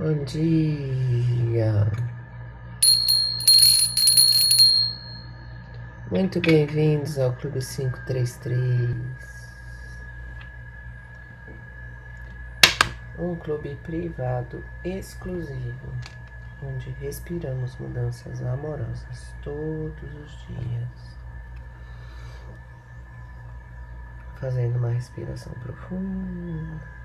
Bom 0.00 0.24
dia. 0.24 1.92
Muito 6.10 6.40
bem-vindos 6.40 7.18
ao 7.18 7.34
Clube 7.34 7.58
533. 7.58 8.96
Um 13.18 13.36
clube 13.36 13.76
privado 13.82 14.64
exclusivo, 14.82 15.92
onde 16.62 16.88
respiramos 16.92 17.76
mudanças 17.76 18.42
amorosas 18.42 19.34
todos 19.42 20.14
os 20.24 20.46
dias. 20.46 21.18
Fazendo 24.36 24.78
uma 24.78 24.92
respiração 24.92 25.52
profunda. 25.60 26.99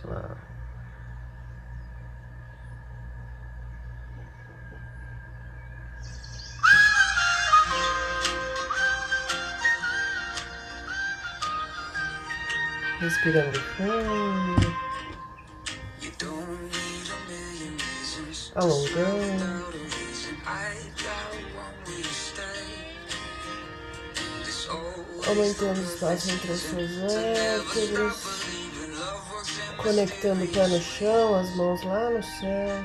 Vamos 0.00 0.04
lá. 0.04 0.36
Respirando 13.00 13.60
fundo. 13.60 14.72
Alongando. 18.54 19.72
Aumentando 25.26 25.80
o 25.80 25.84
espaço 25.84 26.30
entre 26.30 26.52
as 26.52 26.60
suas 26.60 26.90
vértebras. 26.90 28.61
Conectando 29.82 30.44
o 30.44 30.48
pé 30.48 30.68
no 30.68 30.80
chão, 30.80 31.34
as 31.34 31.50
mãos 31.56 31.82
lá 31.82 32.08
no 32.10 32.22
céu. 32.22 32.84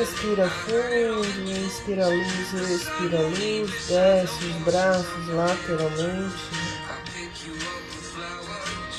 Inspira 0.00 0.48
fundo, 0.48 1.50
inspira 1.50 2.08
luz, 2.08 2.52
expira 2.70 3.20
luz, 3.20 3.70
desce 3.88 4.44
os 4.46 4.56
braços 4.64 5.26
lateralmente, 5.28 6.36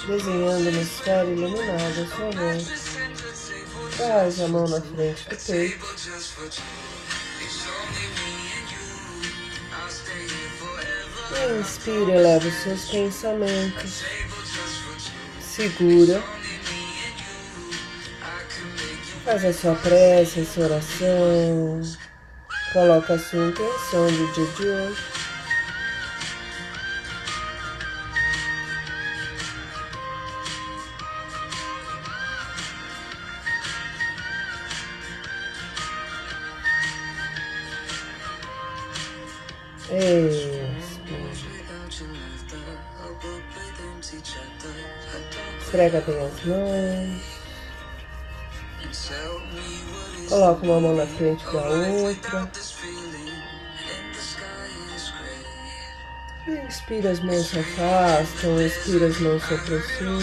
desenhando 0.06 0.70
uma 0.70 0.82
esfera 0.82 1.26
iluminada 1.26 2.02
à 2.02 2.16
sua 2.16 2.32
volta. 2.32 2.82
Traz 3.98 4.42
a 4.42 4.48
mão 4.48 4.68
na 4.68 4.82
frente 4.82 5.28
do 5.28 5.36
peito. 5.38 5.86
Inspira 11.60 12.12
e 12.12 12.24
leva 12.24 12.48
os 12.48 12.54
seus 12.54 12.86
pensamentos 12.90 14.04
segura. 15.62 16.24
Faz 19.24 19.46
a 19.46 19.54
sua 19.54 19.76
prece, 19.76 20.40
a 20.40 20.46
sua 20.46 20.66
oração. 20.66 21.82
Coloca 22.74 23.14
a 23.14 23.20
sua 23.20 23.48
intenção 23.48 24.08
do 24.08 24.34
dia 24.34 24.46
de 24.46 24.68
hoje. 24.68 25.22
Esfrega 45.72 46.02
bem 46.02 46.26
as 46.26 46.44
mãos. 46.44 47.22
Coloca 50.28 50.66
uma 50.66 50.82
mão 50.82 50.96
na 50.98 51.08
frente 51.08 51.46
da 51.46 51.70
outra. 51.70 52.52
Inspira, 56.68 57.12
as 57.12 57.22
mãos 57.22 57.48
se 57.48 57.60
afastam, 57.60 58.62
expira, 58.62 59.08
as 59.08 59.18
mãos 59.20 59.42
se 59.46 59.54
aproximam. 59.54 60.20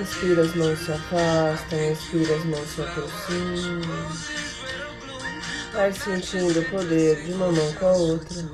Inspira, 0.00 0.42
as 0.42 0.54
mãos 0.56 0.78
se 0.80 0.90
afastam, 0.90 1.92
expira, 1.92 2.34
as 2.34 2.44
mãos 2.46 2.68
se 2.68 2.82
aproximam. 2.82 4.08
Vai 5.72 5.92
sentindo 5.92 6.58
o 6.58 6.64
poder 6.64 7.22
de 7.22 7.32
uma 7.32 7.52
mão 7.52 7.72
com 7.74 7.86
a 7.86 7.92
outra. 7.92 8.44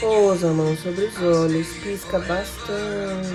Pousa 0.00 0.50
a 0.50 0.52
mão 0.52 0.76
sobre 0.76 1.06
os 1.06 1.20
olhos, 1.20 1.66
pisca 1.82 2.18
bastante. 2.20 3.34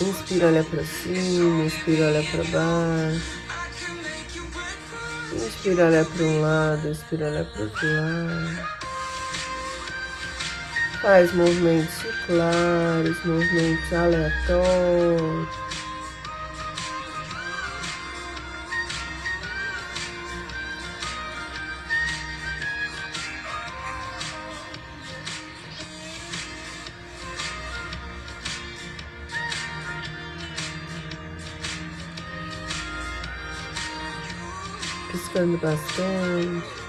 Inspira, 0.00 0.46
olha 0.48 0.64
para 0.64 0.84
cima, 0.84 1.64
inspira, 1.64 2.06
olha 2.06 2.22
para 2.22 2.44
baixo. 2.44 3.40
Inspira, 5.32 5.86
olha 5.86 6.04
para 6.04 6.22
um 6.24 6.40
lado, 6.42 6.88
inspira, 6.88 7.26
olha 7.26 7.44
para 7.44 7.62
outro 7.62 7.86
lado. 7.86 8.80
Faz 11.00 11.32
movimentos 11.32 11.94
circulares, 11.94 13.24
movimentos 13.24 13.92
aleatórios. 13.92 15.69
Piscando 35.40 35.58
bastante. 35.58 36.80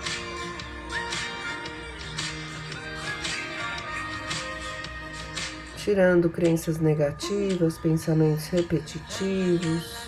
Tirando 5.77 6.29
crenças 6.29 6.77
negativas, 6.77 7.77
pensamentos 7.77 8.47
repetitivos, 8.47 10.07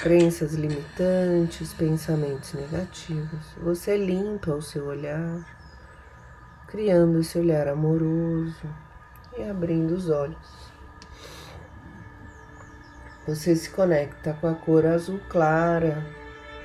crenças 0.00 0.54
limitantes, 0.54 1.72
pensamentos 1.74 2.52
negativos. 2.54 3.46
Você 3.62 3.96
limpa 3.96 4.52
o 4.52 4.62
seu 4.62 4.86
olhar, 4.86 5.44
criando 6.66 7.20
esse 7.20 7.38
olhar 7.38 7.68
amoroso 7.68 8.68
e 9.38 9.42
abrindo 9.44 9.92
os 9.92 10.08
olhos. 10.10 10.66
Você 13.28 13.54
se 13.54 13.70
conecta 13.70 14.36
com 14.40 14.48
a 14.48 14.54
cor 14.54 14.86
azul 14.86 15.20
clara 15.28 16.04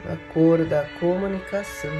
a 0.05 0.33
cor 0.33 0.65
da 0.65 0.83
comunicação. 0.99 1.91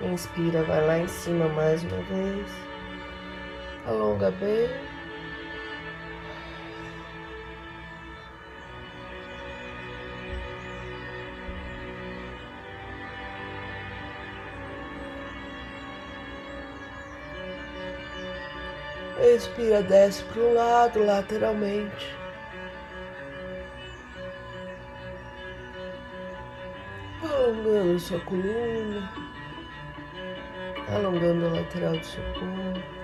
Inspira, 0.00 0.62
vai 0.62 0.86
lá 0.86 0.98
em 0.98 1.08
cima 1.08 1.48
mais 1.48 1.82
uma 1.82 2.02
vez. 2.02 2.50
Alonga 3.86 4.30
bem. 4.30 4.68
Expira, 19.18 19.82
desce 19.82 20.22
para 20.24 20.42
o 20.42 20.54
lado 20.54 21.04
lateralmente. 21.04 22.25
Alongando 27.96 28.00
sua 28.00 28.20
coluna, 28.20 29.10
alongando 30.94 31.46
a 31.46 31.60
lateral 31.60 31.96
do 31.96 32.04
seu 32.04 32.22
corpo. 32.34 32.96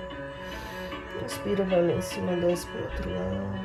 Inspira, 1.24 1.64
vai 1.64 1.86
lá 1.86 1.92
em 1.92 2.02
cima, 2.02 2.36
desce 2.36 2.66
para 2.66 2.80
o 2.80 2.84
outro 2.84 3.10
lado. 3.10 3.62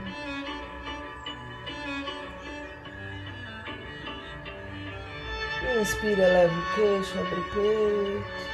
Inspira, 5.82 6.28
leva 6.28 6.54
o 6.54 6.76
queixo, 6.76 7.20
abre 7.20 7.40
o 7.40 7.44
peito. 7.54 8.48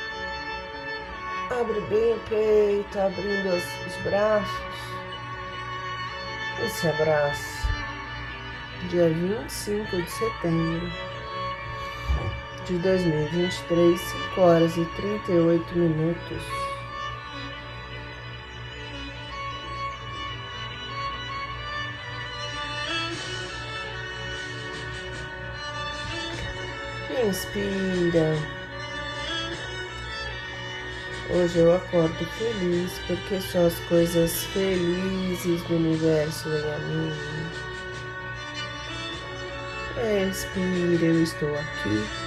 Abre 1.52 1.82
bem 1.82 2.14
o 2.14 2.20
peito, 2.30 3.00
abrindo 3.00 3.50
os, 3.50 3.64
os 3.88 4.04
braços. 4.04 4.74
E 6.64 6.70
se 6.70 6.88
abraça. 6.88 7.68
Dia 8.90 9.10
25 9.10 10.02
de 10.02 10.12
setembro 10.12 11.13
de 12.74 12.80
2023, 12.80 14.02
5 14.02 14.42
horas 14.42 14.78
e 14.78 14.86
38 14.86 15.78
minutos. 15.78 16.44
Inspira. 27.28 28.36
Hoje 31.30 31.60
eu 31.60 31.76
acordo 31.76 32.26
feliz 32.26 32.92
porque 33.08 33.40
só 33.40 33.68
as 33.68 33.80
coisas 33.88 34.44
felizes 34.46 35.62
do 35.64 35.76
universo 35.76 36.50
vêm 36.50 36.74
a 36.74 36.80
mim. 36.80 37.12
Expira, 40.30 41.06
eu 41.06 41.24
estou 41.24 41.56
aqui. 41.56 42.23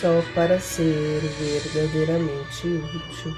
Só 0.00 0.22
para 0.34 0.58
ser 0.58 1.20
verdadeiramente 1.20 2.66
útil. 2.66 3.36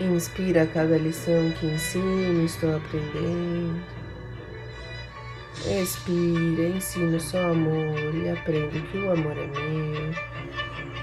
Inspira 0.00 0.66
cada 0.66 0.96
lição 0.96 1.50
que 1.60 1.66
ensino, 1.66 2.42
estou 2.42 2.74
aprendendo. 2.74 3.84
Expira, 5.66 6.68
ensino 6.68 7.20
só 7.20 7.50
amor 7.50 8.14
e 8.14 8.30
aprendo 8.30 8.80
que 8.90 8.96
o 8.96 9.12
amor 9.12 9.36
é 9.36 9.46
meu 9.46 10.12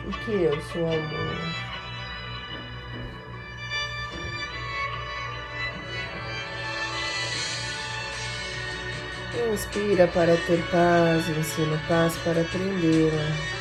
e 0.10 0.26
que 0.26 0.32
eu 0.32 0.60
sou 0.64 0.88
amor. 0.88 1.63
Inspira 9.52 10.08
para 10.08 10.38
ter 10.48 10.64
paz, 10.72 11.28
ensino 11.30 11.80
paz 11.88 12.16
para 12.24 12.42
aprendê-la. 12.42 13.54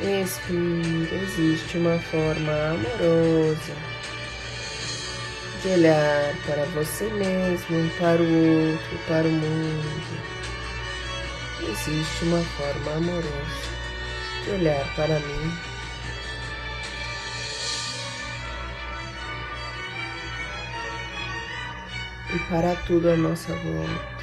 Expira, 0.00 1.14
existe 1.22 1.78
uma 1.78 1.98
forma 1.98 2.52
amorosa 2.52 3.74
de 5.62 5.68
olhar 5.68 6.34
para 6.46 6.64
você 6.66 7.04
mesmo, 7.10 7.90
para 7.98 8.22
o 8.22 8.70
outro, 8.70 8.98
para 9.08 9.26
o 9.26 9.30
mundo. 9.30 10.34
Existe 11.62 12.24
uma 12.24 12.42
forma 12.42 12.92
amorosa 12.92 13.74
de 14.44 14.50
olhar 14.50 14.94
para 14.94 15.18
mim. 15.20 15.73
E 22.34 22.38
para 22.50 22.74
tudo 22.86 23.10
à 23.10 23.16
nossa 23.16 23.52
volta. 23.54 24.14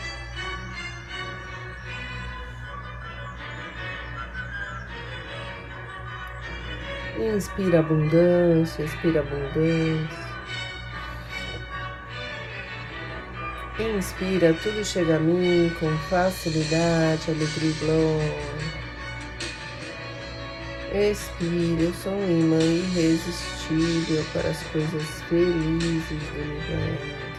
Inspira 7.17 7.79
abundância, 7.79 8.83
expira 8.83 9.21
abundância. 9.21 10.31
Inspira, 13.79 14.53
tudo 14.61 14.83
chega 14.83 15.15
a 15.15 15.19
mim 15.19 15.71
com 15.79 15.89
facilidade, 16.09 17.31
alegria 17.31 17.69
e 17.69 17.73
glória. 17.79 18.71
Expira, 20.93 21.83
eu 21.83 21.93
sou 21.93 22.11
um 22.11 22.39
imã 22.39 22.61
irresistível 22.61 24.25
para 24.33 24.49
as 24.49 24.61
coisas 24.63 25.21
felizes 25.29 26.09
do 26.09 26.41
universo. 26.41 27.30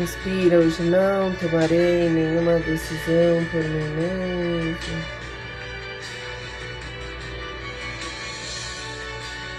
Inspira, 0.00 0.56
hoje 0.56 0.82
não 0.84 1.34
tomarei 1.34 2.08
nenhuma 2.08 2.58
decisão 2.60 3.44
por 3.50 3.62
mim 3.62 3.88
mesmo. 3.94 5.04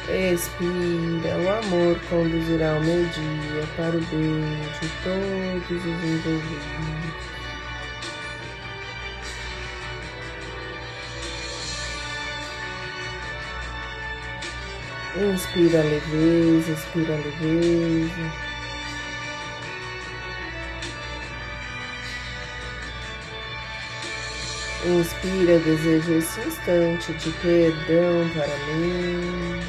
Expira, 0.09 1.37
o 1.37 1.49
amor 1.49 1.99
conduzirá 2.09 2.73
o 2.73 2.83
meu 2.83 3.05
dia 3.05 3.67
para 3.77 3.95
o 3.95 4.01
bem 4.01 4.59
de 4.81 4.89
todos 5.03 5.85
os 5.85 6.03
envolvidos. 6.03 7.33
Inspira 15.15 15.83
leveza, 15.83 16.71
expira 16.71 17.15
leveza. 17.17 18.52
Inspira, 24.85 25.59
desejo 25.59 26.13
esse 26.13 26.41
instante 26.41 27.13
de 27.13 27.31
perdão 27.31 28.29
para 28.33 28.47
mim. 28.75 29.61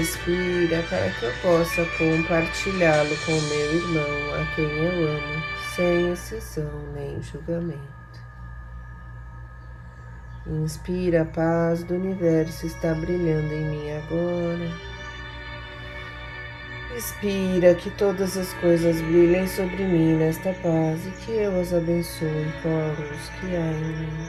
Expira 0.00 0.84
para 0.88 1.10
que 1.10 1.24
eu 1.24 1.32
possa 1.42 1.84
compartilhá-lo 1.98 3.16
com 3.26 3.32
meu 3.32 3.74
irmão, 3.74 4.34
a 4.40 4.54
quem 4.54 4.70
eu 4.70 5.08
amo, 5.08 5.42
sem 5.74 6.12
exceção 6.12 6.70
nem 6.94 7.20
julgamento. 7.20 7.82
Inspira, 10.46 11.22
a 11.22 11.24
paz 11.24 11.82
do 11.82 11.94
universo 11.94 12.66
está 12.66 12.94
brilhando 12.94 13.52
em 13.52 13.64
mim 13.64 13.90
agora. 13.90 14.93
Expira 16.96 17.74
que 17.74 17.90
todas 17.90 18.36
as 18.36 18.54
coisas 18.54 19.00
brilhem 19.00 19.48
sobre 19.48 19.82
mim 19.82 20.16
nesta 20.16 20.52
paz 20.52 21.04
e 21.04 21.10
que 21.24 21.32
eu 21.32 21.60
as 21.60 21.74
abençoe 21.74 22.52
com 22.62 22.68
a 22.68 22.92
luz 22.92 23.28
que 23.40 23.56
há 23.56 23.72
em 23.72 23.96
mim. 23.96 24.28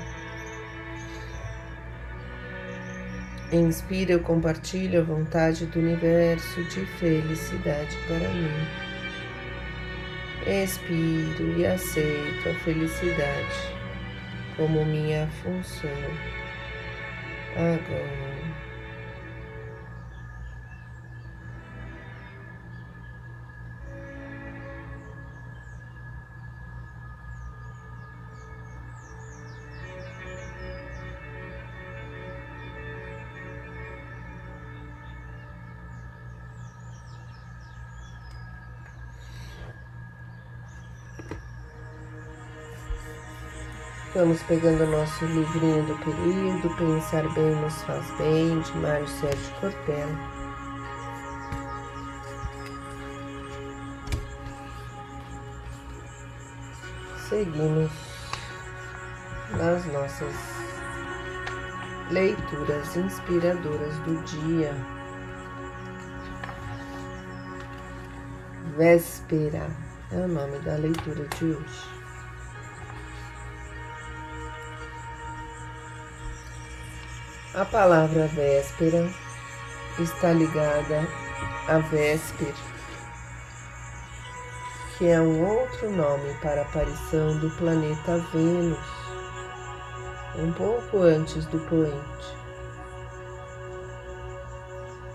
Inspira, 3.67 4.13
eu 4.13 4.19
compartilho 4.19 5.01
a 5.01 5.03
vontade 5.03 5.67
do 5.67 5.79
universo 5.79 6.63
de 6.63 6.83
felicidade 6.97 7.95
para 8.07 8.27
mim. 8.29 8.49
Expiro 10.47 11.59
e 11.59 11.67
aceito 11.67 12.49
a 12.49 12.53
felicidade 12.63 13.75
como 14.57 14.83
minha 14.85 15.27
função 15.43 15.91
agora. 17.55 18.74
Vamos 44.15 44.41
pegando 44.43 44.85
o 44.85 44.91
nosso 44.91 45.25
livrinho 45.25 45.85
do 45.87 45.97
período, 45.97 46.73
Pensar 46.77 47.27
Bem 47.33 47.53
Nos 47.57 47.83
Faz 47.83 48.09
Bem, 48.11 48.61
de 48.61 48.77
Mário 48.77 49.05
Sérgio 49.09 49.53
Cortella. 49.59 50.17
Seguimos 57.27 57.91
nas 59.57 59.85
nossas 59.87 60.35
leituras 62.09 62.95
inspiradoras 62.95 63.99
do 64.05 64.15
dia. 64.23 64.73
Véspera 68.77 69.67
é 70.09 70.15
o 70.15 70.27
nome 70.29 70.57
da 70.59 70.77
leitura 70.77 71.27
de 71.37 71.45
hoje. 71.47 71.94
A 77.55 77.63
palavra 77.63 78.27
véspera 78.27 79.09
está 79.97 80.33
ligada 80.33 81.07
a 81.69 81.77
Vésper, 81.77 82.53
que 84.97 85.07
é 85.07 85.21
um 85.21 85.41
outro 85.41 85.89
nome 85.89 86.33
para 86.41 86.59
a 86.59 86.65
aparição 86.65 87.39
do 87.39 87.49
planeta 87.51 88.17
Vênus, 88.33 88.77
um 90.37 90.51
pouco 90.51 90.97
antes 90.97 91.45
do 91.45 91.59
poente. 91.69 92.35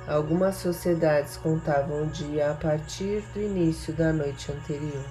Algumas 0.09 0.57
sociedades 0.57 1.37
contavam 1.37 2.05
o 2.05 2.07
dia 2.07 2.53
a 2.53 2.55
partir 2.55 3.21
do 3.35 3.41
início 3.43 3.93
da 3.93 4.15
noite 4.15 4.51
anterior. 4.51 5.05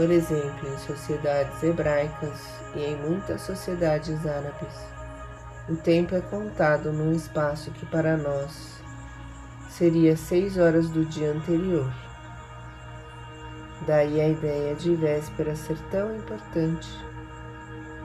Por 0.00 0.10
exemplo, 0.10 0.66
em 0.66 0.78
sociedades 0.78 1.62
hebraicas 1.62 2.58
e 2.74 2.84
em 2.84 2.96
muitas 2.96 3.42
sociedades 3.42 4.26
árabes, 4.26 4.74
o 5.68 5.76
tempo 5.76 6.14
é 6.14 6.22
contado 6.22 6.90
num 6.90 7.12
espaço 7.12 7.70
que 7.70 7.84
para 7.84 8.16
nós 8.16 8.82
seria 9.68 10.16
seis 10.16 10.56
horas 10.56 10.88
do 10.88 11.04
dia 11.04 11.32
anterior. 11.32 11.92
Daí 13.86 14.22
a 14.22 14.28
ideia 14.30 14.74
de 14.74 14.94
véspera 14.94 15.54
ser 15.54 15.76
tão 15.90 16.16
importante, 16.16 16.88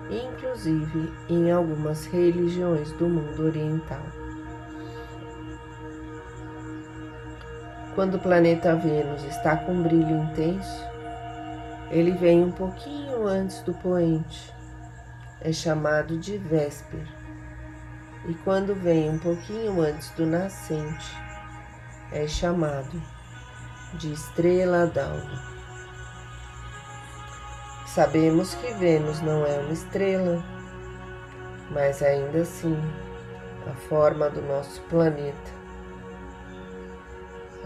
inclusive 0.10 1.14
em 1.30 1.50
algumas 1.50 2.08
religiões 2.08 2.92
do 2.92 3.08
mundo 3.08 3.46
oriental. 3.46 4.04
Quando 7.96 8.16
o 8.16 8.20
planeta 8.20 8.76
Vênus 8.76 9.24
está 9.24 9.56
com 9.56 9.82
brilho 9.82 10.24
intenso, 10.24 10.95
ele 11.90 12.12
vem 12.12 12.44
um 12.44 12.52
pouquinho 12.52 13.28
antes 13.28 13.62
do 13.62 13.74
poente, 13.74 14.54
é 15.42 15.52
chamado 15.52 16.18
de 16.18 16.38
véspera. 16.38 17.08
E 18.28 18.34
quando 18.34 18.74
vem 18.74 19.10
um 19.10 19.20
pouquinho 19.20 19.82
antes 19.82 20.10
do 20.12 20.26
nascente, 20.26 21.16
é 22.12 22.28
chamado 22.28 23.02
de 23.94 24.12
estrela 24.12 24.88
d'alva. 24.88 25.56
Sabemos 27.88 28.56
que 28.56 28.74
Vênus 28.74 29.22
não 29.22 29.46
é 29.46 29.60
uma 29.60 29.72
estrela, 29.72 30.44
mas 31.72 32.02
ainda 32.02 32.40
assim 32.40 32.78
a 33.68 33.74
forma 33.88 34.30
do 34.30 34.42
nosso 34.42 34.82
planeta 34.84 35.66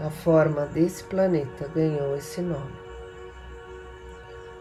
a 0.00 0.08
forma 0.08 0.64
desse 0.64 1.04
planeta 1.04 1.68
ganhou 1.74 2.16
esse 2.16 2.40
nome. 2.40 2.79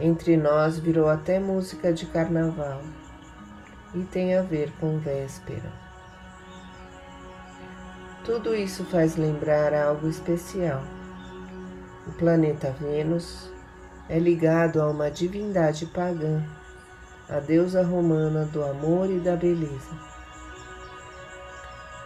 Entre 0.02 0.38
nós 0.38 0.80
virou 0.80 1.10
até 1.10 1.40
música 1.40 1.92
de 1.92 2.06
carnaval 2.06 2.82
e 3.94 4.02
tem 4.04 4.34
a 4.34 4.42
ver 4.42 4.72
com 4.80 4.98
véspera. 4.98 5.70
Tudo 8.24 8.56
isso 8.56 8.86
faz 8.86 9.18
lembrar 9.18 9.74
algo 9.74 10.08
especial. 10.08 10.82
O 12.08 12.14
planeta 12.14 12.74
Vênus 12.80 13.52
é 14.08 14.18
ligado 14.18 14.82
a 14.82 14.90
uma 14.90 15.12
divindade 15.12 15.86
pagã, 15.88 16.46
a 17.28 17.42
deusa 17.42 17.84
romana 17.84 18.46
do 18.46 18.64
amor 18.64 19.10
e 19.10 19.20
da 19.20 19.36
beleza. 19.36 20.00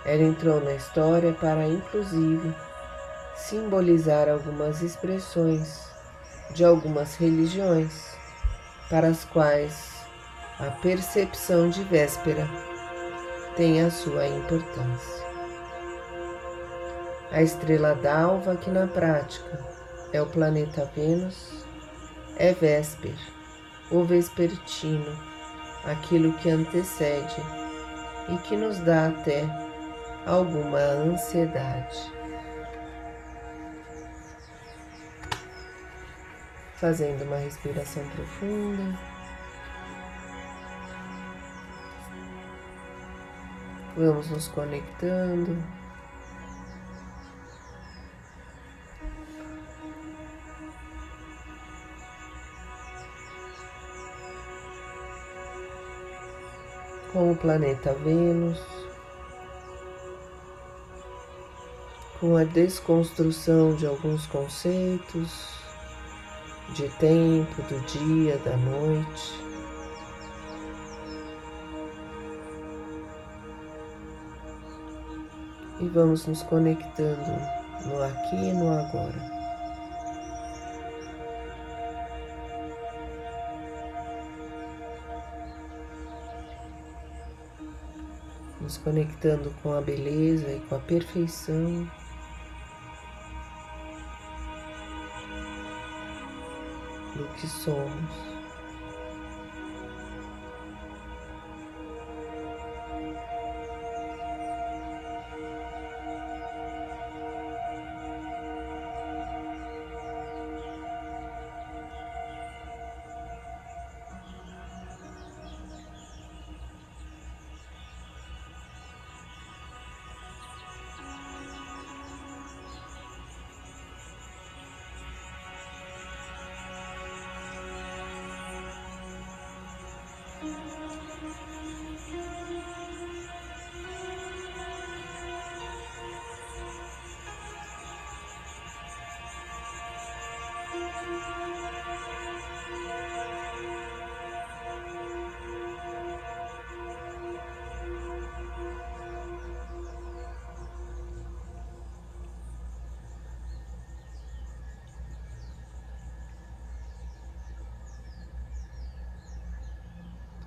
Ela 0.04 0.24
entrou 0.24 0.60
na 0.64 0.74
história 0.74 1.32
para, 1.34 1.68
inclusive, 1.68 2.56
simbolizar 3.36 4.28
algumas 4.28 4.82
expressões 4.82 5.93
de 6.54 6.64
algumas 6.64 7.16
religiões 7.16 8.16
para 8.90 9.08
as 9.08 9.26
quais 9.26 9.92
a 10.60 10.70
percepção 10.70 11.70
de 11.70 11.84
véspera 11.84 12.48
tem 13.56 13.82
a 13.82 13.90
sua 13.90 14.28
importância. 14.28 15.24
A 17.32 17.42
estrela 17.42 17.96
d'alva, 17.96 18.56
que 18.56 18.70
na 18.70 18.86
prática 18.86 19.60
é 20.12 20.22
o 20.22 20.28
planeta 20.28 20.90
Vênus, 20.96 21.66
é 22.38 22.54
vésper, 22.54 23.16
o 23.90 24.04
vespertino, 24.04 25.18
aquilo 25.86 26.34
que 26.34 26.52
antecede 26.52 27.42
e 28.30 28.38
que 28.38 28.56
nos 28.56 28.78
dá 28.80 29.08
até 29.08 29.44
alguma 30.26 30.78
ansiedade. 30.78 32.13
Fazendo 36.84 37.24
uma 37.24 37.38
respiração 37.38 38.04
profunda. 38.10 39.00
Vamos 43.96 44.30
nos 44.30 44.50
conectando. 44.50 45.64
Com 57.14 57.32
o 57.32 57.38
planeta 57.38 57.94
Vênus, 57.94 58.60
com 62.20 62.36
a 62.36 62.44
desconstrução 62.44 63.74
de 63.74 63.86
alguns 63.86 64.28
conceitos, 64.28 65.63
de 66.72 66.90
tempo, 66.98 67.62
do 67.64 67.80
dia, 67.82 68.38
da 68.40 68.58
noite. 68.58 69.44
E 75.80 75.88
vamos 75.90 76.26
nos 76.26 76.42
conectando 76.44 77.32
no 77.86 78.02
aqui 78.02 78.36
e 78.36 78.54
no 78.54 78.72
agora. 78.72 79.34
Nos 88.62 88.78
conectando 88.78 89.54
com 89.62 89.74
a 89.74 89.82
beleza 89.82 90.50
e 90.50 90.60
com 90.62 90.76
a 90.76 90.80
perfeição. 90.80 91.86
Do 97.44 98.43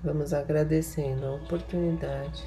Vamos 0.03 0.31
agradecendo 0.31 1.25
a 1.25 1.35
oportunidade 1.35 2.43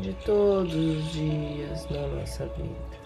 de 0.00 0.14
todos 0.24 0.72
os 0.72 1.12
dias 1.12 1.90
na 1.90 2.06
nossa 2.06 2.46
vida. 2.46 2.96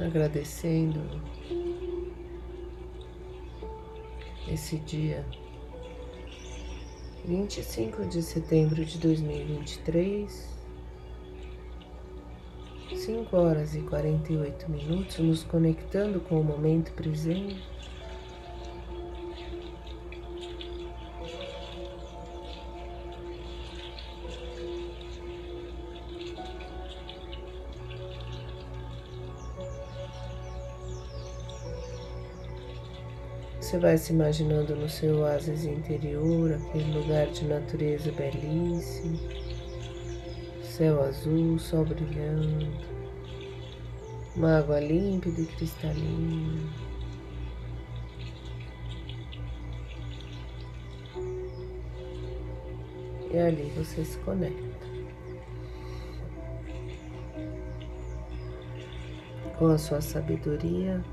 Agradecendo 0.00 1.00
esse 4.48 4.78
dia 4.78 5.26
25 7.28 8.06
de 8.06 8.22
setembro 8.22 8.82
de 8.82 8.96
2023, 8.96 10.48
5 12.96 13.36
horas 13.36 13.74
e 13.74 13.80
48 13.82 14.70
minutos, 14.70 15.18
nos 15.18 15.44
conectando 15.44 16.20
com 16.20 16.40
o 16.40 16.42
momento 16.42 16.90
presente. 16.94 17.62
Você 33.68 33.76
vai 33.76 33.98
se 33.98 34.14
imaginando 34.14 34.74
no 34.74 34.88
seu 34.88 35.18
oásis 35.18 35.66
interior, 35.66 36.54
aquele 36.54 36.90
lugar 36.90 37.26
de 37.26 37.44
natureza 37.44 38.10
belíssimo, 38.12 39.20
céu 40.62 41.02
azul, 41.02 41.58
sol 41.58 41.84
brilhando, 41.84 42.66
uma 44.34 44.60
água 44.60 44.80
límpida 44.80 45.42
e 45.42 45.44
cristalina. 45.44 46.62
E 53.30 53.36
ali 53.36 53.70
você 53.76 54.02
se 54.02 54.16
conecta 54.20 54.78
com 59.58 59.66
a 59.66 59.76
sua 59.76 60.00
sabedoria 60.00 61.04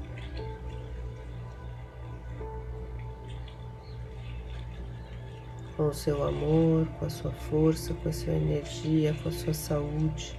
com 5.75 5.88
o 5.88 5.94
seu 5.94 6.24
amor, 6.24 6.88
com 7.00 7.05
a 7.05 7.10
sua 7.10 7.32
força, 7.32 7.94
com 7.96 8.10
a 8.10 8.13
sua 8.13 8.34
energia, 8.34 9.15
com 9.22 9.29
a 9.29 9.32
sua 9.32 9.53
saúde, 9.53 10.38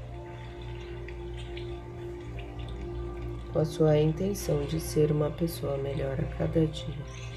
com 3.53 3.59
a 3.59 3.65
sua 3.65 3.99
intenção 3.99 4.65
de 4.65 4.81
ser 4.81 5.13
uma 5.13 5.31
pessoa 5.31 5.77
melhor 5.79 6.19
a 6.21 6.37
cada 6.37 6.67
dia. 6.67 7.36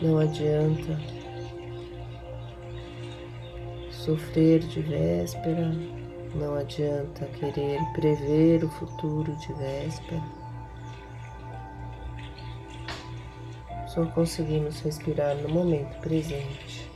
Não 0.00 0.18
adianta 0.18 0.96
sofrer 3.90 4.60
de 4.60 4.80
véspera, 4.80 5.72
não 6.36 6.54
adianta 6.54 7.26
querer 7.26 7.80
prever 7.94 8.62
o 8.62 8.68
futuro 8.70 9.34
de 9.36 9.52
véspera. 9.54 10.22
Só 13.88 14.06
conseguimos 14.06 14.80
respirar 14.80 15.34
no 15.36 15.48
momento 15.48 15.98
presente. 16.00 16.87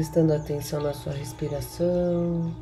Prestando 0.00 0.32
atenção 0.32 0.80
na 0.80 0.94
sua 0.94 1.12
respiração, 1.12 2.56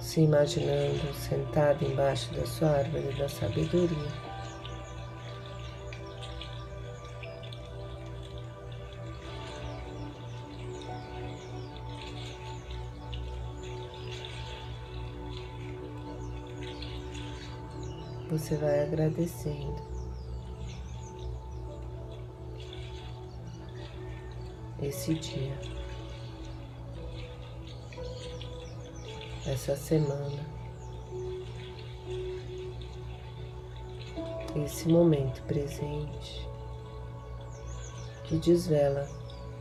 se 0.00 0.22
imaginando 0.22 1.14
sentado 1.14 1.84
embaixo 1.84 2.34
da 2.34 2.44
sua 2.44 2.78
árvore 2.78 3.14
da 3.16 3.28
sabedoria. 3.28 3.96
Você 18.28 18.56
vai 18.56 18.82
agradecendo. 18.82 19.91
Esse 24.82 25.14
dia, 25.14 25.58
essa 29.46 29.76
semana, 29.76 30.44
esse 34.64 34.88
momento 34.88 35.42
presente. 35.44 36.48
Que 38.24 38.38
desvela 38.38 39.06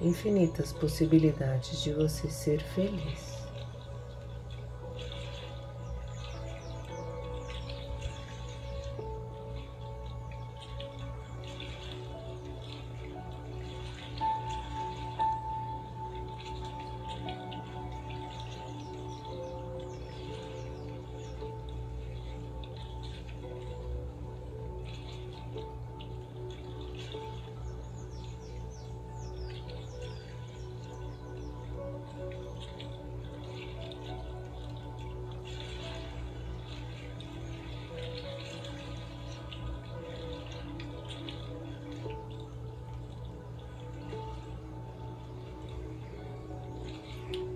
infinitas 0.02 0.72
possibilidades 0.72 1.82
de 1.84 1.92
você 1.94 2.30
ser 2.30 2.62
feliz. 2.62 3.31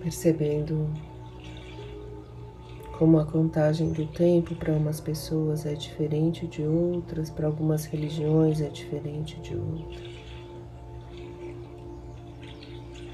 Percebendo 0.06 0.88
como 2.96 3.18
a 3.18 3.24
contagem 3.24 3.92
do 3.92 4.06
tempo 4.06 4.54
para 4.54 4.72
umas 4.72 5.00
pessoas 5.00 5.66
é 5.66 5.74
diferente 5.74 6.46
de 6.46 6.62
outras, 6.62 7.28
para 7.28 7.48
algumas 7.48 7.86
religiões 7.86 8.60
é 8.60 8.68
diferente 8.68 9.36
de 9.40 9.56
outras, 9.56 10.14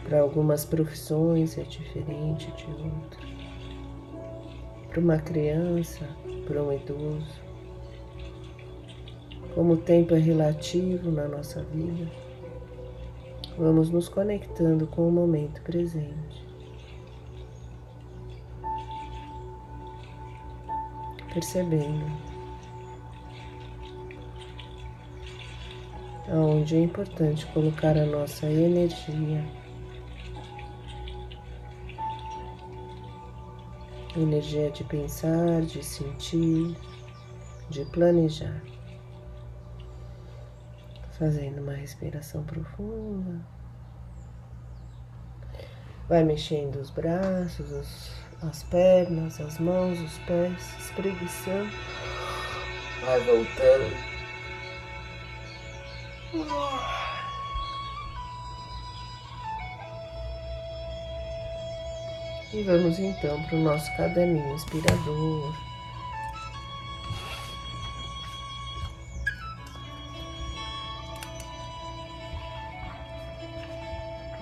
para 0.05 0.21
algumas 0.21 0.67
profissões 0.67 1.57
é 1.57 1.63
diferente 1.63 2.53
de 2.53 2.67
outras, 2.67 3.31
para 4.91 5.01
uma 5.01 5.17
criança, 5.17 6.07
para 6.47 6.63
um 6.63 6.71
idoso. 6.75 7.41
Como 9.55 9.73
o 9.73 9.79
tempo 9.79 10.15
é 10.15 10.19
relativo 10.19 11.11
na 11.11 11.27
nossa 11.27 11.63
vida, 11.63 12.07
vamos 13.57 13.89
nos 13.89 14.11
conectando 14.11 14.87
com 14.87 15.09
o 15.09 15.11
momento 15.11 15.63
presente. 15.63 16.42
Percebendo 21.33 22.05
aonde 26.31 26.77
é 26.77 26.81
importante 26.81 27.47
colocar 27.47 27.97
a 27.97 28.05
nossa 28.05 28.47
energia, 28.47 29.45
energia 34.17 34.71
de 34.71 34.85
pensar, 34.85 35.63
de 35.63 35.83
sentir, 35.83 36.77
de 37.69 37.85
planejar. 37.87 38.63
Fazendo 41.19 41.61
uma 41.63 41.75
respiração 41.75 42.43
profunda. 42.45 43.41
Vai 46.09 46.25
mexendo 46.25 46.77
os 46.77 46.91
braços, 46.91 47.71
os 47.71 48.32
as 48.49 48.63
pernas, 48.65 49.41
as 49.41 49.59
mãos, 49.59 50.01
os 50.01 50.19
pés, 50.21 50.75
espreguiçando, 50.81 51.71
vai 53.05 53.21
voltando. 53.21 54.13
E 62.53 62.63
vamos 62.65 62.99
então 62.99 63.43
para 63.45 63.57
o 63.57 63.61
nosso 63.61 63.97
caderninho 63.97 64.55
inspirador. 64.55 65.55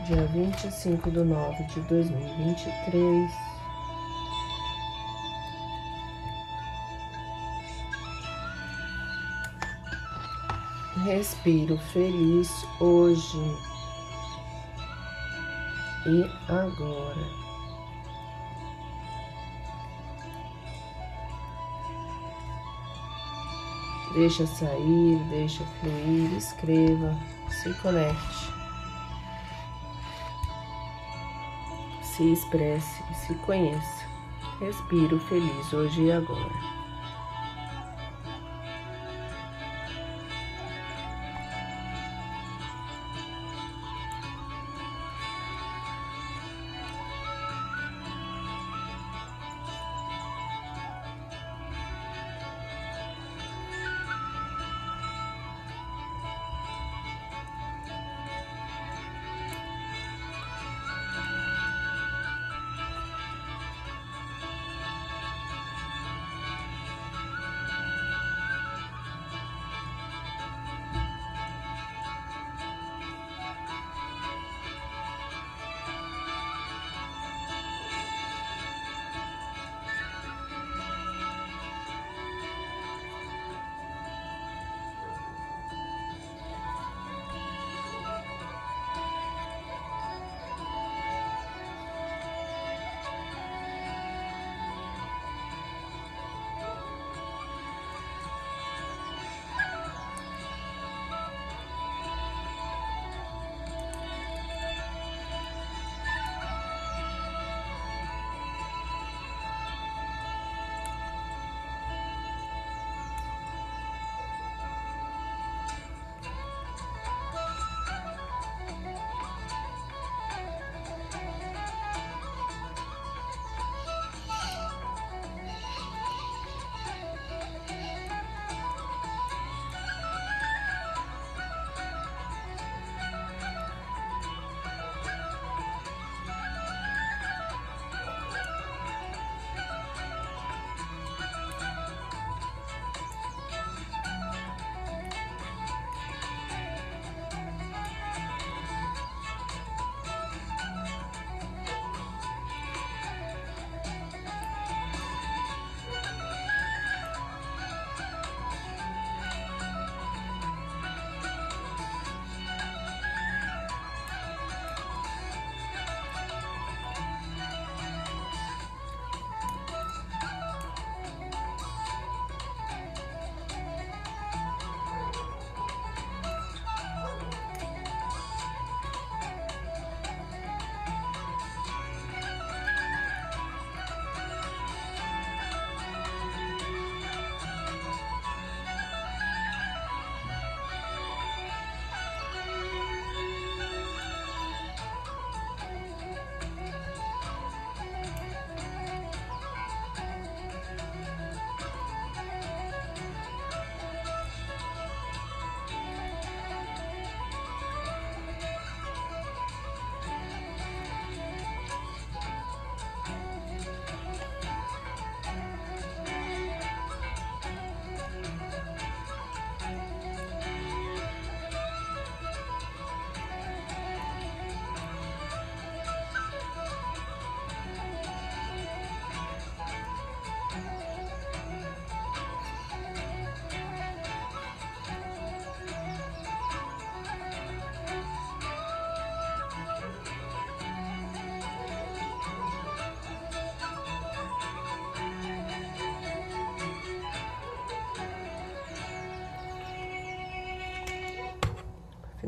Dia 0.07 0.27
25 0.27 1.11
de 1.11 1.23
nove 1.23 1.63
de 1.65 1.81
2023. 1.83 3.50
Respiro 11.11 11.77
feliz 11.77 12.65
hoje 12.79 13.37
e 16.07 16.25
agora. 16.49 17.41
Deixa 24.15 24.47
sair, 24.47 25.19
deixa 25.31 25.65
fluir, 25.81 26.33
escreva, 26.37 27.19
se 27.49 27.75
conecte, 27.75 28.53
se 32.05 32.33
expresse, 32.33 33.03
se 33.27 33.35
conheça. 33.35 34.09
Respiro 34.61 35.19
feliz 35.19 35.73
hoje 35.73 36.03
e 36.03 36.13
agora. 36.13 36.80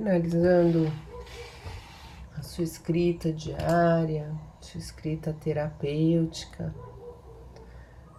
Finalizando 0.03 0.93
a 2.37 2.43
sua 2.43 2.65
escrita 2.65 3.33
diária, 3.33 4.35
sua 4.61 4.81
escrita 4.81 5.33
terapêutica 5.33 6.75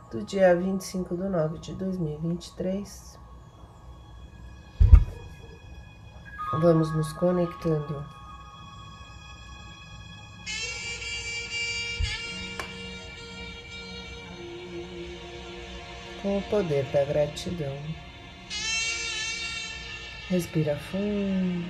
do 0.10 0.24
dia 0.24 0.56
25 0.56 1.18
de 1.18 1.28
nove 1.28 1.60
de 1.60 1.74
2023. 1.74 3.20
Vamos 6.62 6.96
nos 6.96 7.12
conectando 7.12 8.06
com 16.22 16.38
o 16.38 16.42
poder 16.44 16.86
da 16.94 17.04
gratidão. 17.04 17.76
Respira 20.34 20.76
fundo, 20.76 21.64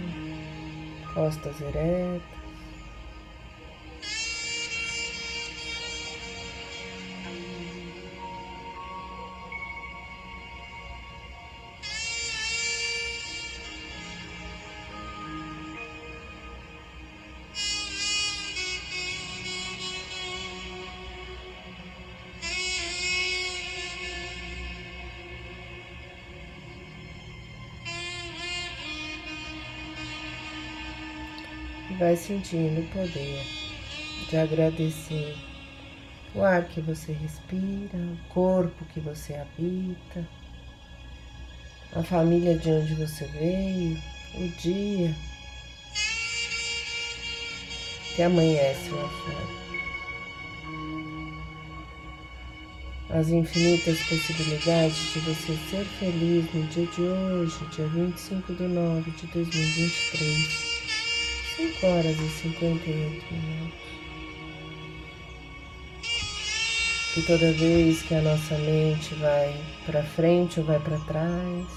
costas 1.14 1.60
eretas. 1.60 2.43
Vai 32.04 32.18
sentindo 32.18 32.82
o 32.82 32.88
poder 32.88 33.42
de 34.30 34.36
agradecer 34.36 35.38
o 36.36 36.44
ar 36.44 36.68
que 36.68 36.82
você 36.82 37.14
respira, 37.14 37.98
o 37.98 38.18
corpo 38.28 38.84
que 38.94 39.00
você 39.00 39.36
habita, 39.36 40.28
a 41.96 42.04
família 42.04 42.58
de 42.58 42.70
onde 42.70 42.94
você 42.96 43.26
veio, 43.28 43.98
o 44.36 44.48
dia 44.60 45.16
que 48.14 48.22
amanhece 48.22 48.90
lá 48.90 49.08
fora. 49.08 49.64
As 53.18 53.30
infinitas 53.30 53.98
possibilidades 54.10 55.14
de 55.14 55.20
você 55.20 55.58
ser 55.70 55.86
feliz 56.00 56.54
no 56.54 56.68
dia 56.68 56.86
de 56.86 57.02
hoje, 57.02 57.66
dia 57.68 57.88
25 57.88 58.56
de 58.56 58.64
nove 58.64 59.10
de 59.12 59.26
2023 59.28 60.73
5 61.56 61.86
horas 61.86 62.20
e 62.20 62.30
58 62.30 63.26
minutos. 63.32 63.80
E 67.16 67.22
toda 67.22 67.52
vez 67.52 68.02
que 68.02 68.16
a 68.16 68.22
nossa 68.22 68.58
mente 68.58 69.14
vai 69.16 69.56
para 69.86 70.02
frente 70.02 70.60
ou 70.60 70.66
vai 70.66 70.80
para 70.80 70.98
trás, 70.98 71.68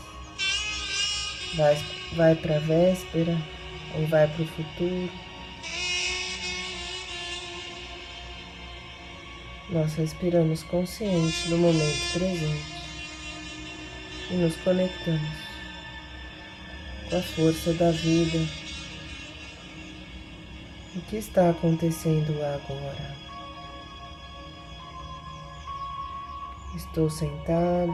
vai, 1.57 1.79
vai 2.15 2.35
para 2.37 2.57
a 2.57 2.61
véspera 2.61 3.37
ou 3.95 4.07
vai 4.07 4.27
para 4.29 4.43
o 4.43 4.47
futuro, 4.47 5.11
nós 9.69 9.95
respiramos 9.95 10.63
consciente 10.63 11.49
do 11.49 11.59
momento 11.59 12.13
presente 12.15 12.77
e 14.31 14.35
nos 14.35 14.57
conectamos 14.57 15.47
com 17.11 17.17
a 17.17 17.23
força 17.23 17.75
da 17.75 17.91
vida 17.91 18.66
o 20.97 21.01
que 21.03 21.17
está 21.17 21.51
acontecendo 21.51 22.33
agora? 22.43 23.15
Estou 26.75 27.11
sentada, 27.11 27.93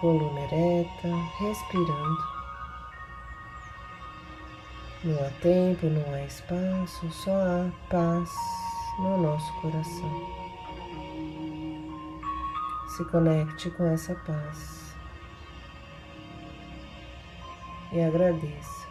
coluna 0.00 0.40
ereta, 0.40 1.08
respirando. 1.38 2.36
Não 5.04 5.14
há 5.24 5.30
tempo, 5.40 5.86
não 5.86 6.14
há 6.14 6.22
espaço, 6.24 7.10
só 7.12 7.30
há 7.30 7.70
paz 7.88 8.30
no 8.98 9.22
nosso 9.22 9.52
coração. 9.60 10.36
Se 12.96 13.04
conecte 13.04 13.70
com 13.70 13.84
essa 13.84 14.14
paz 14.26 14.94
e 17.92 18.00
agradeça 18.00 18.85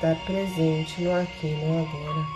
estar 0.00 0.16
presente 0.24 1.02
no 1.02 1.14
aqui 1.14 1.48
e 1.48 1.54
no 1.56 1.78
agora. 1.78 2.26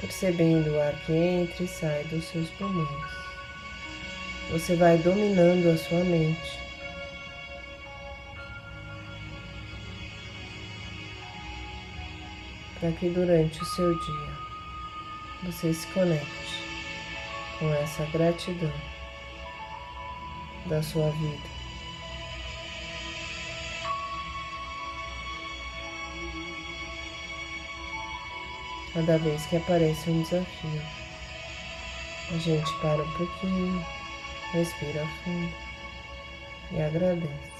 Percebendo 0.00 0.70
o 0.70 0.80
ar 0.80 0.94
que 1.04 1.12
entra 1.12 1.64
e 1.64 1.68
sai 1.68 2.04
dos 2.04 2.24
seus 2.24 2.48
pulmões. 2.52 2.88
Você 4.52 4.74
vai 4.74 4.96
dominando 4.96 5.70
a 5.70 5.76
sua 5.76 6.02
mente. 6.02 6.58
Para 12.80 12.92
que 12.92 13.10
durante 13.10 13.60
o 13.60 13.64
seu 13.66 13.98
dia 13.98 14.32
você 15.42 15.74
se 15.74 15.86
conecte 15.88 16.64
com 17.58 17.74
essa 17.74 18.04
gratidão 18.06 18.95
da 20.66 20.82
sua 20.82 21.10
vida. 21.10 21.56
Cada 28.94 29.18
vez 29.18 29.44
que 29.46 29.56
aparece 29.56 30.10
um 30.10 30.22
desafio, 30.22 30.82
a 32.30 32.38
gente 32.38 32.72
para 32.80 33.02
um 33.02 33.12
pouquinho, 33.12 33.86
respira 34.52 35.06
fundo 35.22 35.52
e 36.72 36.80
agradece. 36.80 37.55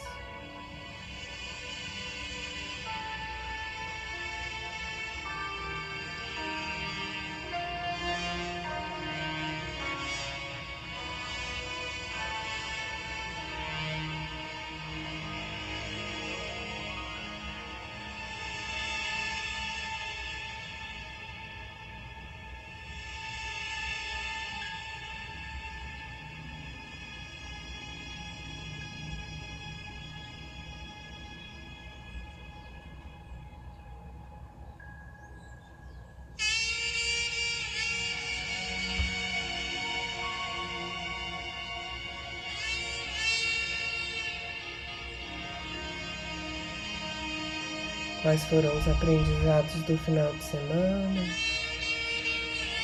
Quais 48.27 48.43
foram 48.47 48.77
os 48.77 48.89
aprendizados 48.89 49.73
do 49.85 49.97
final 49.99 50.33
de 50.33 50.43
semana? 50.43 51.29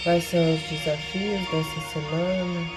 Quais 0.05 0.23
são 0.23 0.55
os 0.55 0.61
desafios 0.71 1.41
dessa 1.51 1.81
semana? 1.93 2.71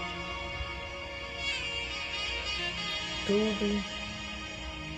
Tudo 3.28 3.84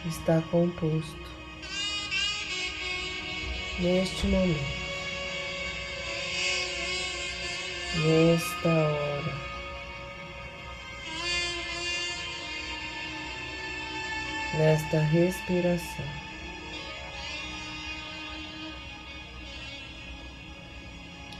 está 0.07 0.41
composto 0.49 1.27
neste 3.81 4.27
momento, 4.27 4.63
nesta 7.97 8.69
hora. 8.69 9.47
Nesta 14.57 14.99
respiração. 14.99 16.26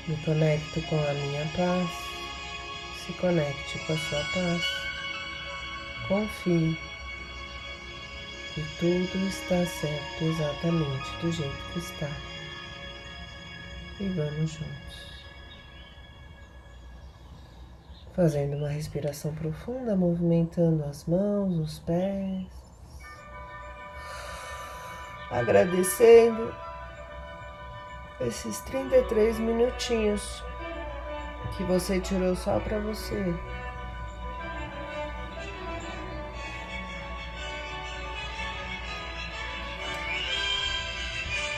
Me 0.08 0.16
conecto 0.24 0.82
com 0.84 0.96
a 0.96 1.14
minha 1.14 1.46
paz. 1.58 1.90
Se 3.06 3.12
conecte 3.14 3.78
com 3.80 3.92
a 3.92 3.98
sua 3.98 4.24
paz. 4.34 4.64
Confie 6.08 6.78
que 8.54 8.62
tudo 8.80 9.28
está 9.28 9.66
certo 9.66 10.24
exatamente 10.24 11.12
do 11.22 11.30
jeito 11.30 11.74
que 11.74 11.80
está. 11.80 12.10
E 14.00 14.08
vamos 14.08 14.52
juntos. 14.52 15.26
Fazendo 18.14 18.56
uma 18.56 18.70
respiração 18.70 19.36
profunda, 19.36 19.94
movimentando 19.94 20.86
as 20.86 21.04
mãos, 21.04 21.60
os 21.60 21.80
pés. 21.80 22.48
Agradecendo 25.30 26.67
esses 28.20 28.60
33 28.62 29.40
minutinhos 29.40 30.44
que 31.56 31.64
você 31.64 32.00
tirou 32.00 32.36
só 32.36 32.60
para 32.60 32.80
você. 32.80 33.34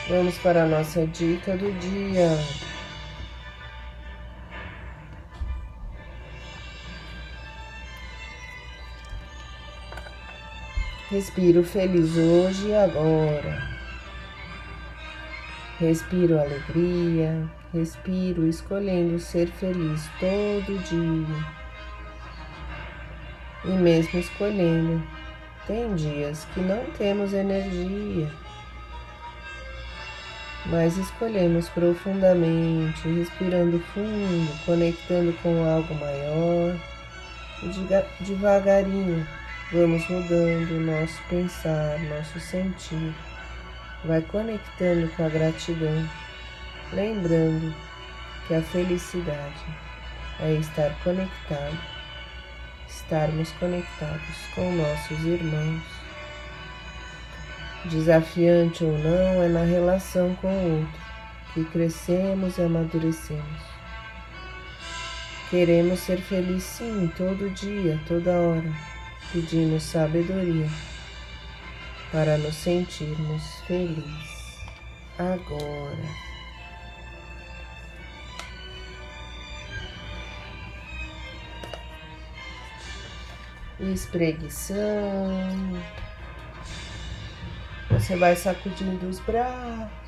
Vamos 0.08 0.36
para 0.38 0.64
a 0.64 0.66
nossa 0.66 1.06
dica 1.06 1.56
do 1.56 1.72
dia. 1.78 2.30
Respiro 11.10 11.64
feliz 11.64 12.16
hoje 12.16 12.68
e 12.68 12.74
agora. 12.74 13.79
Respiro 15.80 16.38
alegria, 16.38 17.48
respiro 17.72 18.46
escolhendo 18.46 19.18
ser 19.18 19.48
feliz 19.48 20.02
todo 20.20 20.78
dia. 20.84 21.46
E 23.64 23.68
mesmo 23.68 24.20
escolhendo, 24.20 25.02
tem 25.66 25.94
dias 25.94 26.46
que 26.52 26.60
não 26.60 26.84
temos 26.98 27.32
energia, 27.32 28.30
mas 30.66 30.98
escolhemos 30.98 31.70
profundamente, 31.70 33.08
respirando 33.08 33.80
fundo, 33.94 34.64
conectando 34.66 35.32
com 35.42 35.64
algo 35.64 35.94
maior 35.94 36.78
e 37.62 38.24
devagarinho 38.24 39.26
Vamos 39.72 40.04
mudando 40.08 40.72
o 40.72 40.80
nosso 40.80 41.22
pensar, 41.28 41.96
nosso 42.08 42.40
sentir. 42.40 43.14
Vai 44.04 44.22
conectando 44.22 45.08
com 45.14 45.26
a 45.26 45.28
gratidão, 45.28 46.08
lembrando 46.90 47.74
que 48.48 48.54
a 48.54 48.62
felicidade 48.62 49.64
é 50.40 50.54
estar 50.54 50.90
conectado, 51.04 51.78
estarmos 52.88 53.52
conectados 53.52 54.36
com 54.54 54.72
nossos 54.72 55.22
irmãos. 55.24 55.82
Desafiante 57.84 58.84
ou 58.84 58.96
não 58.98 59.42
é 59.42 59.48
na 59.48 59.64
relação 59.64 60.34
com 60.36 60.48
o 60.48 60.80
outro 60.80 61.00
que 61.52 61.64
crescemos 61.64 62.56
e 62.56 62.62
amadurecemos. 62.62 63.62
Queremos 65.50 66.00
ser 66.00 66.22
felizes 66.22 66.62
sim, 66.62 67.12
todo 67.18 67.50
dia, 67.50 68.00
toda 68.06 68.30
hora 68.30 68.72
pedimos 69.32 69.82
sabedoria 69.82 70.68
para 72.12 72.36
nos 72.38 72.54
sentirmos 72.56 73.42
felizes 73.66 74.58
agora. 75.18 76.30
Espreguiçando. 83.78 85.80
Você 87.90 88.16
vai 88.16 88.36
sacudindo 88.36 89.08
os 89.08 89.18
braços. 89.20 90.00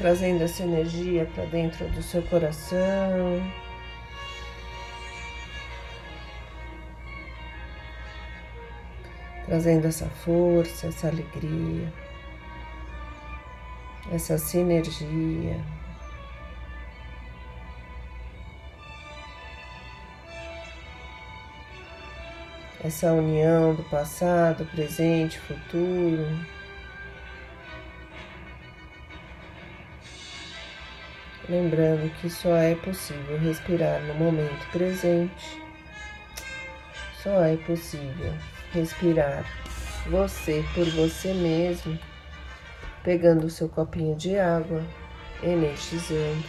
Trazendo 0.00 0.42
essa 0.42 0.62
energia 0.62 1.26
para 1.34 1.44
dentro 1.44 1.86
do 1.88 2.02
seu 2.02 2.22
coração. 2.22 3.52
Trazendo 9.44 9.86
essa 9.86 10.06
força, 10.06 10.86
essa 10.86 11.08
alegria, 11.08 11.92
essa 14.10 14.38
sinergia. 14.38 15.62
Essa 22.82 23.12
união 23.12 23.74
do 23.74 23.82
passado, 23.82 24.64
presente, 24.64 25.38
futuro. 25.38 26.26
Lembrando 31.50 32.08
que 32.20 32.30
só 32.30 32.54
é 32.56 32.76
possível 32.76 33.36
respirar 33.38 34.00
no 34.02 34.14
momento 34.14 34.70
presente, 34.70 35.60
só 37.20 37.42
é 37.42 37.56
possível 37.56 38.32
respirar 38.72 39.44
você 40.08 40.64
por 40.72 40.88
você 40.90 41.34
mesmo, 41.34 41.98
pegando 43.02 43.46
o 43.46 43.50
seu 43.50 43.68
copinho 43.68 44.14
de 44.16 44.38
água, 44.38 44.82
energizando, 45.42 46.44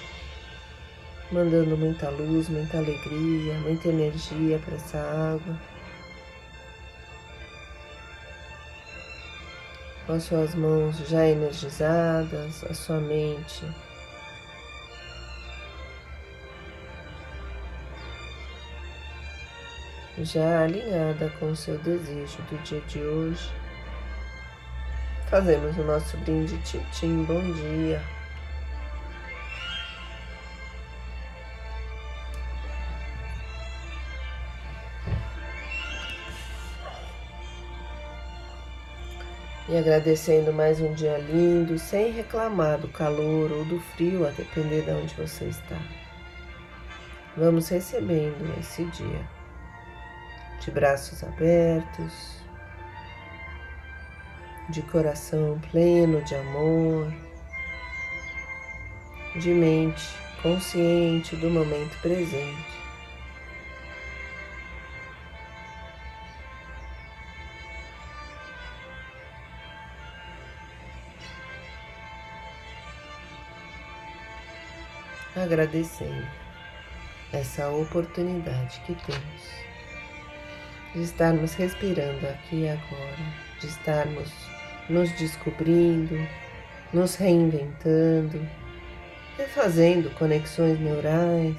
mandando 1.31 1.75
muita 1.75 2.09
luz, 2.11 2.47
muita 2.47 2.77
alegria, 2.77 3.55
muita 3.61 3.87
energia 3.87 4.59
para 4.59 4.75
essa 4.75 4.99
água. 4.99 5.59
Com 10.05 10.13
as 10.13 10.23
suas 10.23 10.53
mãos 10.53 10.97
já 11.09 11.25
energizadas, 11.25 12.63
a 12.69 12.73
sua 12.73 12.99
mente 12.99 13.65
já 20.19 20.63
alinhada 20.63 21.29
com 21.39 21.51
o 21.51 21.55
seu 21.55 21.77
desejo 21.77 22.41
do 22.49 22.61
dia 22.63 22.81
de 22.81 22.99
hoje. 22.99 23.49
Fazemos 25.29 25.77
o 25.77 25.83
nosso 25.83 26.17
brinde 26.17 26.57
Titim, 26.59 27.23
bom 27.23 27.41
dia. 27.53 28.01
E 39.69 39.77
agradecendo 39.77 40.51
mais 40.51 40.81
um 40.81 40.93
dia 40.93 41.17
lindo, 41.17 41.79
sem 41.79 42.11
reclamar 42.11 42.77
do 42.77 42.89
calor 42.89 43.49
ou 43.53 43.63
do 43.63 43.79
frio, 43.95 44.27
a 44.27 44.31
depender 44.31 44.81
de 44.81 44.91
onde 44.91 45.15
você 45.15 45.45
está. 45.45 45.77
Vamos 47.37 47.69
recebendo 47.69 48.53
esse 48.59 48.83
dia 48.83 49.40
de 50.61 50.69
braços 50.69 51.23
abertos, 51.23 52.37
de 54.69 54.81
coração 54.83 55.59
pleno 55.71 56.23
de 56.23 56.35
amor, 56.35 57.11
de 59.39 59.49
mente 59.49 60.07
consciente 60.43 61.35
do 61.35 61.49
momento 61.49 61.99
presente. 62.01 62.79
Agradecendo 75.35 76.27
essa 77.33 77.69
oportunidade 77.69 78.79
que 78.81 78.93
temos 78.93 79.70
de 80.93 81.03
estarmos 81.03 81.53
respirando 81.53 82.27
aqui 82.27 82.63
e 82.63 82.69
agora, 82.69 83.33
de 83.59 83.67
estarmos 83.67 84.29
nos 84.89 85.09
descobrindo, 85.13 86.15
nos 86.91 87.15
reinventando, 87.15 88.47
refazendo 89.37 90.09
conexões 90.11 90.79
neurais, 90.79 91.55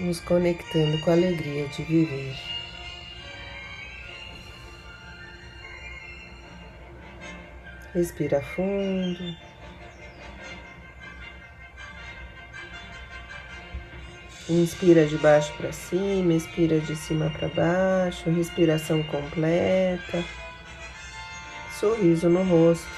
nos 0.00 0.20
conectando 0.20 0.98
com 1.02 1.10
a 1.10 1.14
alegria 1.14 1.66
de 1.68 1.82
viver. 1.82 2.36
Respira 7.92 8.40
fundo. 8.40 9.49
Inspira 14.50 15.06
de 15.06 15.16
baixo 15.18 15.52
para 15.56 15.72
cima, 15.72 16.34
expira 16.34 16.80
de 16.80 16.96
cima 16.96 17.30
para 17.30 17.46
baixo, 17.50 18.28
respiração 18.30 19.00
completa, 19.04 20.24
sorriso 21.78 22.28
no 22.28 22.42
rosto. 22.42 22.88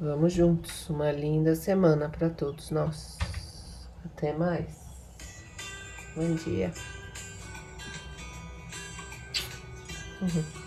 Vamos 0.00 0.32
juntos, 0.32 0.90
uma 0.90 1.12
linda 1.12 1.54
semana 1.54 2.08
para 2.08 2.28
todos 2.28 2.72
nós. 2.72 3.16
Até 4.04 4.32
mais. 4.32 4.74
Bom 6.16 6.34
dia. 6.34 6.72
Uhum. 10.20 10.61